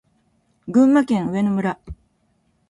[0.67, 1.77] 群馬県上野村